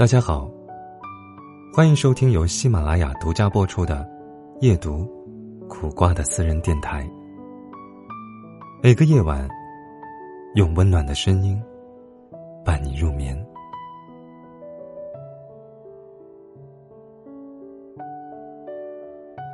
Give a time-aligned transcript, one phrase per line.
[0.00, 0.50] 大家好，
[1.74, 3.96] 欢迎收听由喜马拉雅独家播出的
[4.62, 5.06] 《夜读
[5.68, 7.06] 苦瓜》的私人电台。
[8.82, 9.46] 每个夜晚，
[10.54, 11.62] 用温暖的声音
[12.64, 13.36] 伴你入眠。《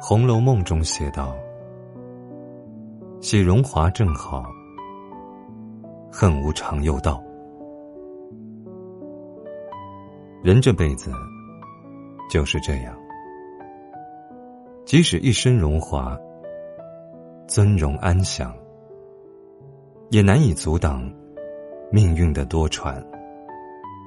[0.00, 1.34] 红楼梦》中写道
[3.20, 4.44] ：“喜荣华正好，
[6.08, 7.20] 恨无常又到。”
[10.46, 11.10] 人这辈子
[12.30, 12.96] 就是这样，
[14.84, 16.16] 即使一身荣华、
[17.48, 18.54] 尊荣安详，
[20.10, 21.12] 也难以阻挡
[21.90, 23.04] 命运的多舛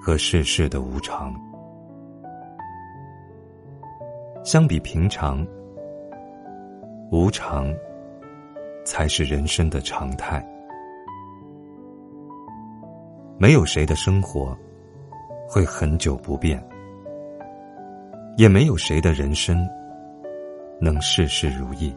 [0.01, 1.35] 和世事的无常。
[4.41, 5.45] 相比平常，
[7.11, 7.67] 无常
[8.85, 10.41] 才是人生的常态。
[13.37, 14.57] 没有谁的生活。
[15.51, 16.63] 会很久不变，
[18.37, 19.67] 也没有谁的人生
[20.79, 21.91] 能事事如意。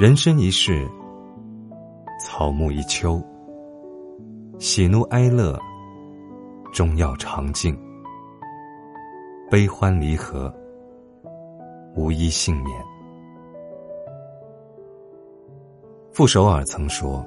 [0.00, 0.84] 人生一世，
[2.20, 3.22] 草木一秋，
[4.58, 5.56] 喜怒哀乐
[6.72, 7.78] 终要尝尽，
[9.48, 10.52] 悲欢离合
[11.94, 12.84] 无一幸免。
[16.10, 17.24] 傅首尔曾说。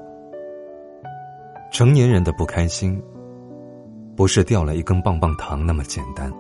[1.72, 3.02] 成年人的不开心，
[4.16, 6.32] 不是掉了一根棒棒糖那么简单，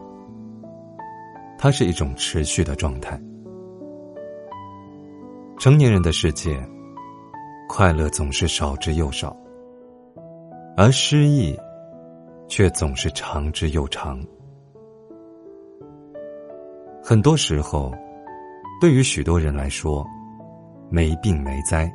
[1.58, 3.19] 它是一种持续的状态。
[5.58, 6.59] 成年人的世界，
[7.67, 9.36] 快乐总是少之又少，
[10.75, 11.55] 而失意，
[12.47, 14.19] 却总是长之又长。
[17.03, 17.93] 很多时候，
[18.81, 20.05] 对于许多人来说，
[20.89, 21.91] 没病没灾，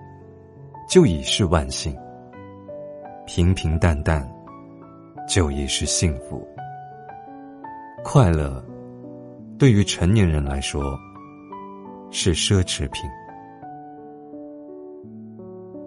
[0.88, 1.94] 就已是万幸。
[3.26, 4.28] 平平淡淡，
[5.26, 6.46] 就已是幸福。
[8.04, 8.62] 快乐，
[9.58, 10.82] 对于成年人来说，
[12.10, 13.08] 是奢侈品。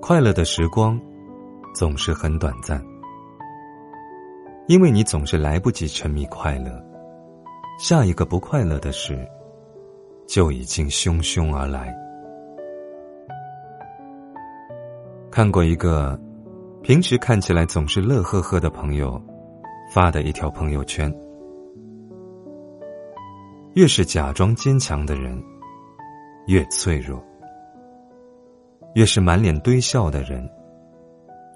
[0.01, 0.99] 快乐的时光，
[1.75, 2.83] 总是很短暂，
[4.67, 6.83] 因为你总是来不及沉迷快乐，
[7.79, 9.27] 下一个不快乐的事，
[10.27, 11.95] 就已经汹汹而来。
[15.29, 16.19] 看过一个。
[16.87, 19.21] 平时看起来总是乐呵呵的朋友，
[19.93, 21.13] 发的一条朋友圈：
[23.73, 25.37] 越是假装坚强的人，
[26.45, 27.19] 越脆弱；
[28.95, 30.49] 越是满脸堆笑的人，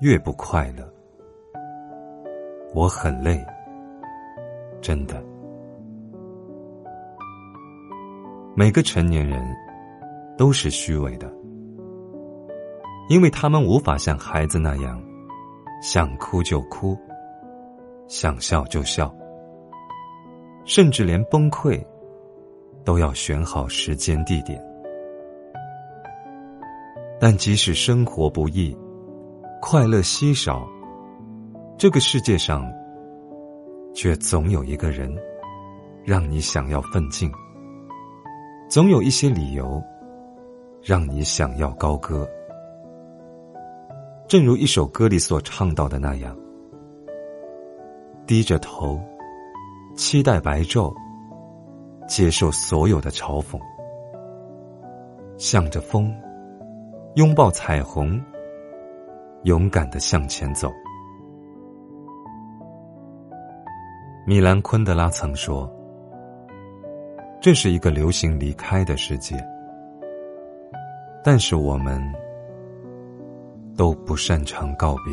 [0.02, 0.86] 越不快乐。
[2.76, 3.42] 我很累，
[4.82, 5.24] 真的。
[8.54, 9.42] 每个成年人
[10.38, 11.34] 都是虚伪的，
[13.08, 15.02] 因为他们无法像孩子那样。
[15.82, 16.96] 想哭就哭，
[18.08, 19.12] 想笑就笑，
[20.64, 21.84] 甚至连崩溃
[22.86, 24.64] 都要选好时间地点。
[27.20, 28.78] 但即使生活不易，
[29.60, 30.70] 快乐稀少，
[31.80, 32.72] 这个世界上
[33.92, 35.12] 却总有一个人
[36.04, 37.32] 让你想要奋进，
[38.70, 39.82] 总有一些理由
[40.80, 42.30] 让你想要高歌。
[44.32, 46.34] 正如一首歌里所唱到的那样，
[48.26, 48.98] 低着头，
[49.94, 50.96] 期待白昼，
[52.08, 53.60] 接受所有的嘲讽，
[55.38, 56.16] 向着风，
[57.16, 58.24] 拥抱彩虹，
[59.44, 60.72] 勇敢的向前走。
[64.26, 65.70] 米兰昆德拉曾说
[67.44, 69.36] ：“这是一个流行离开的世界，
[71.22, 72.02] 但是我们。”
[73.82, 75.12] 都不擅长告别。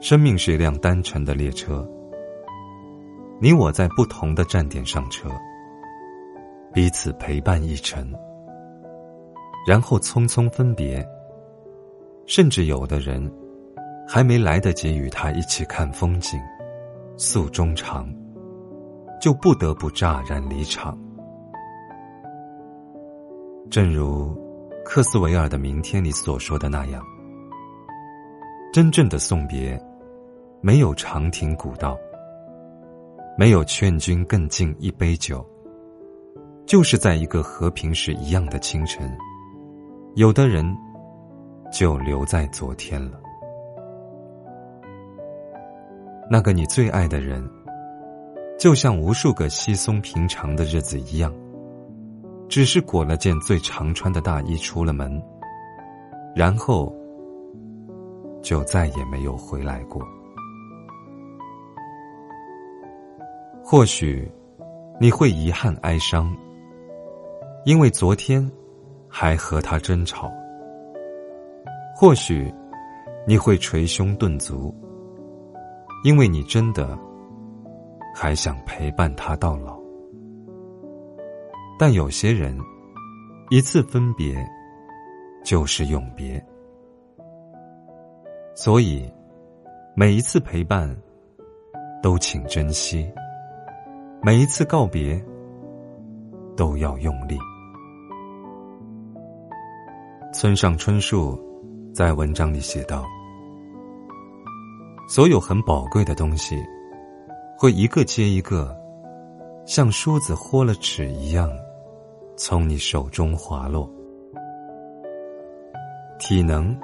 [0.00, 1.86] 生命是一辆单程的列车，
[3.38, 5.28] 你我在不同的站点上车，
[6.72, 8.10] 彼此陪伴一程，
[9.66, 11.06] 然后匆匆分别。
[12.24, 13.30] 甚至有的人，
[14.08, 16.40] 还没来得及与他一起看风景、
[17.18, 18.10] 诉衷肠，
[19.20, 20.98] 就不得不乍然离场。
[23.68, 24.47] 正如。
[24.90, 27.04] 克斯维尔的《明天》里所说的那样，
[28.72, 29.78] 真正的送别，
[30.62, 31.94] 没有长亭古道，
[33.36, 35.46] 没有劝君更尽一杯酒，
[36.64, 39.14] 就是在一个和平时一样的清晨，
[40.14, 40.64] 有的人
[41.70, 43.20] 就留在昨天了。
[46.30, 47.46] 那个你最爱的人，
[48.58, 51.30] 就像无数个稀松平常的日子一样。
[52.48, 55.22] 只是裹了件最常穿的大衣出了门，
[56.34, 56.92] 然后
[58.42, 60.02] 就再也没有回来过。
[63.62, 64.26] 或许
[64.98, 66.34] 你会遗憾哀伤，
[67.66, 68.50] 因为昨天
[69.06, 70.26] 还和他争吵；
[71.94, 72.52] 或许
[73.26, 74.74] 你会捶胸顿足，
[76.02, 76.98] 因为你真的
[78.14, 79.78] 还想陪伴他到老。
[81.78, 82.58] 但有些人，
[83.50, 84.34] 一次分别
[85.44, 86.44] 就是永别，
[88.56, 89.08] 所以
[89.94, 90.92] 每一次陪伴
[92.02, 93.08] 都请珍惜，
[94.20, 95.24] 每一次告别
[96.56, 97.38] 都要用力。
[100.34, 101.40] 村上春树
[101.94, 103.06] 在文章里写道
[105.08, 106.60] ：“所有很宝贵的东西，
[107.56, 108.76] 会一个接一个，
[109.64, 111.48] 像梳子豁了齿一样。”
[112.40, 113.90] 从你手中滑落，
[116.20, 116.74] 体能、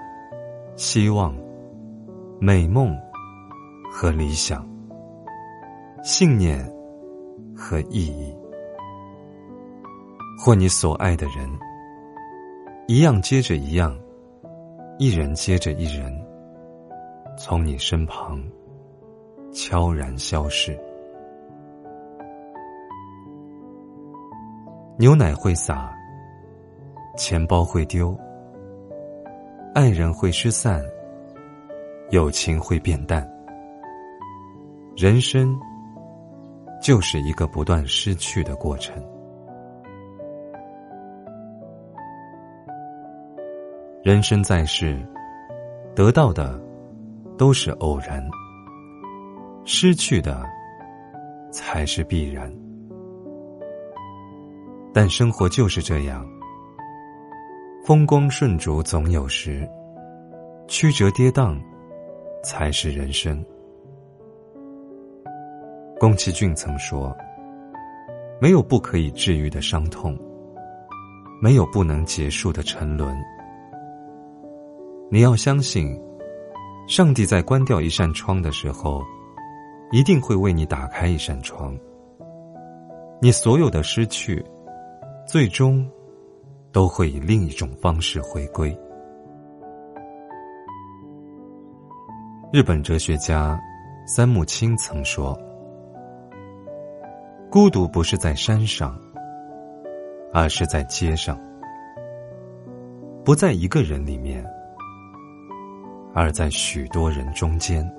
[0.74, 1.32] 希望、
[2.40, 2.92] 美梦
[3.88, 4.68] 和理想、
[6.02, 6.68] 信念
[7.56, 8.36] 和意义，
[10.44, 11.48] 或你所爱的人，
[12.88, 13.96] 一样接着一样，
[14.98, 16.12] 一人接着一人，
[17.38, 18.42] 从你身旁
[19.52, 20.76] 悄然消逝。
[24.96, 25.92] 牛奶会洒，
[27.16, 28.16] 钱包会丢，
[29.74, 30.80] 爱人会失散，
[32.10, 33.28] 友情会变淡。
[34.96, 35.58] 人生
[36.80, 38.94] 就是一个不断失去的过程。
[44.04, 45.04] 人生在世，
[45.92, 46.56] 得到的
[47.36, 48.24] 都是偶然，
[49.64, 50.46] 失去的
[51.50, 52.63] 才是必然。
[54.94, 56.24] 但生活就是这样，
[57.84, 59.68] 风光顺逐总有时，
[60.68, 61.60] 曲折跌宕
[62.44, 63.44] 才是人生。
[65.98, 67.12] 宫崎骏曾说
[68.40, 70.16] ：“没有不可以治愈的伤痛，
[71.42, 73.12] 没有不能结束的沉沦。
[75.10, 76.00] 你要相信，
[76.86, 79.02] 上帝在关掉一扇窗的时候，
[79.90, 81.76] 一定会为你打开一扇窗。
[83.20, 84.40] 你所有的失去。”
[85.26, 85.90] 最终，
[86.70, 88.76] 都会以另一种方式回归。
[92.52, 93.58] 日本哲学家
[94.06, 95.36] 三木清曾说
[97.50, 99.00] ：“孤独不是在山上，
[100.32, 101.34] 而是在街上；
[103.24, 104.44] 不在一个人里面，
[106.14, 107.90] 而在许多人中间。”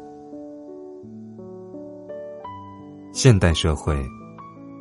[3.11, 3.97] 现代社会。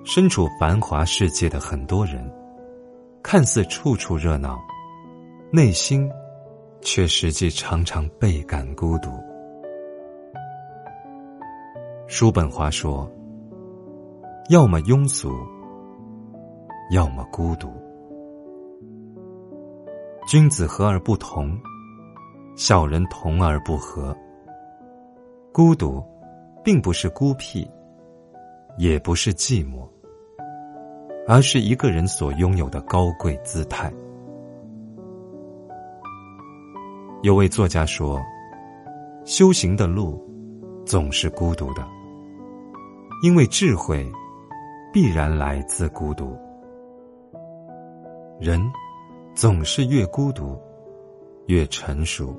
[0.07, 2.31] 身处繁华世界的很多人，
[3.23, 4.63] 看似处处热闹，
[5.51, 6.11] 内心
[6.83, 9.11] 却实际常常倍感孤独。
[12.07, 13.11] 叔本华说
[14.51, 15.33] ：“要么庸俗，
[16.91, 17.73] 要么孤独。
[20.29, 21.59] 君子和而不同，
[22.57, 24.15] 小人同而不和。
[25.51, 26.05] 孤独，
[26.63, 27.67] 并不是孤僻，
[28.77, 29.89] 也不是寂寞。”
[31.27, 33.93] 而是一个人所拥有的高贵姿态。
[37.23, 38.21] 有位作家说
[39.25, 40.23] ：“修行的路
[40.85, 41.83] 总是孤独的，
[43.23, 44.07] 因为智慧
[44.93, 46.37] 必然来自孤独。
[48.39, 48.61] 人
[49.35, 50.61] 总是越孤独
[51.47, 52.37] 越成熟，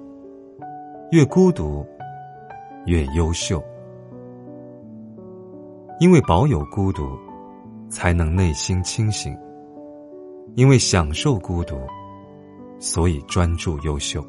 [1.09, 1.83] 越孤独
[2.85, 3.63] 越优秀，
[5.99, 7.17] 因为保有孤独。”
[7.89, 9.37] 才能内心清醒，
[10.55, 11.79] 因为享受孤独，
[12.79, 14.25] 所以专注优秀。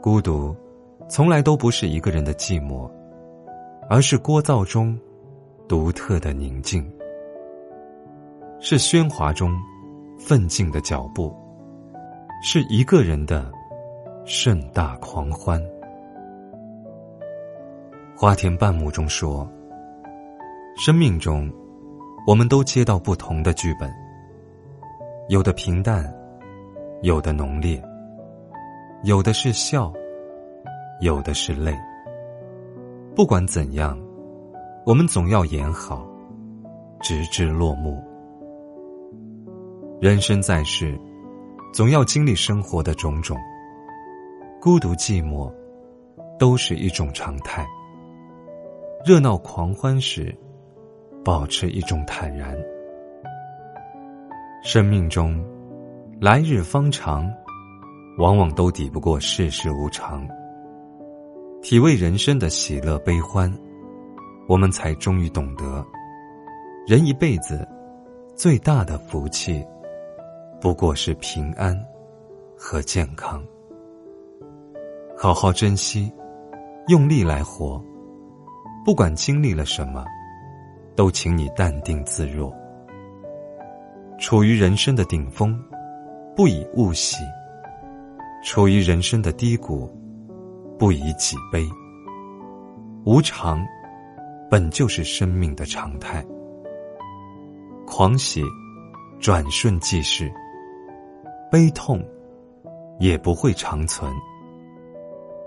[0.00, 0.54] 孤独，
[1.08, 2.90] 从来都不是一个人的寂寞，
[3.88, 4.98] 而是聒噪中
[5.68, 6.84] 独特的宁静，
[8.60, 9.56] 是喧哗中
[10.18, 11.34] 奋进的脚步，
[12.42, 13.50] 是一个人的
[14.24, 15.62] 盛大狂欢。
[18.16, 19.50] 花田半亩中说。
[20.74, 21.52] 生命中，
[22.26, 23.92] 我们都接到不同的剧本，
[25.28, 26.12] 有的平淡，
[27.02, 27.80] 有的浓烈，
[29.04, 29.92] 有的是笑，
[31.00, 31.78] 有的是泪。
[33.14, 34.00] 不管怎样，
[34.86, 36.08] 我们总要演好，
[37.00, 38.02] 直至落幕。
[40.00, 40.98] 人生在世，
[41.72, 43.36] 总要经历生活的种种，
[44.58, 45.52] 孤独寂寞，
[46.38, 47.64] 都是一种常态。
[49.04, 50.34] 热闹狂欢时。
[51.24, 52.56] 保持一种坦然。
[54.64, 55.44] 生命中，
[56.20, 57.32] 来日方长，
[58.18, 60.26] 往往都抵不过世事无常。
[61.62, 63.52] 体味人生的喜乐悲欢，
[64.48, 65.84] 我们才终于懂得，
[66.86, 67.66] 人一辈子
[68.34, 69.64] 最大的福气，
[70.60, 71.78] 不过是平安
[72.56, 73.40] 和健康。
[75.16, 76.12] 好好珍惜，
[76.88, 77.80] 用力来活。
[78.84, 80.04] 不管经历了什么，
[80.94, 82.52] 都请你淡定自若。
[84.18, 85.58] 处于人生的顶峰，
[86.36, 87.18] 不以物喜；
[88.44, 89.90] 处于人生的低谷，
[90.78, 91.66] 不以己悲。
[93.04, 93.66] 无常，
[94.48, 96.24] 本就是生命的常态。
[97.86, 98.42] 狂喜，
[99.18, 100.28] 转瞬即逝；
[101.50, 102.00] 悲痛，
[103.00, 104.12] 也不会长存。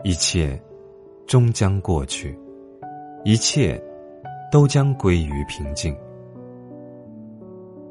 [0.04, 0.62] 一切，
[1.26, 2.38] 终将过去。
[3.24, 3.82] 一切，
[4.56, 5.94] 都将归于平静。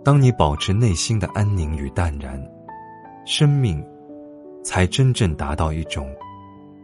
[0.02, 2.42] 当你保持内心的安宁与淡然，
[3.26, 3.86] 生命
[4.64, 6.10] 才真正达到一种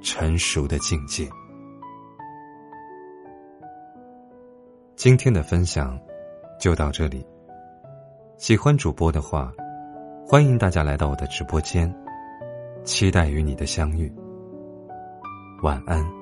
[0.02, 1.26] 成熟的境界。
[4.96, 5.98] 今天的分享
[6.60, 7.26] 就到这里。
[8.36, 9.50] 喜欢主播的话，
[10.26, 11.90] 欢迎大家来到我的直播间，
[12.84, 14.12] 期待与你的相遇。
[15.62, 16.19] 晚安。